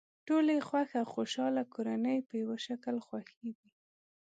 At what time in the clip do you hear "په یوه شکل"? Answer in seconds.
2.27-2.95